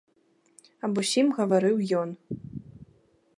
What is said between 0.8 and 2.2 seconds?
Аб усім гаварыў ён.